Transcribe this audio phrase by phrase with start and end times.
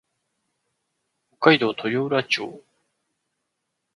[1.39, 2.63] 北海道豊浦町